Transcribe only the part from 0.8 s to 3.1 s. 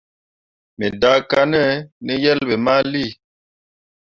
daakanne ne yelbe mali.